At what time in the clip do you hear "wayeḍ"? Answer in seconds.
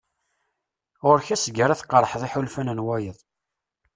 2.85-3.17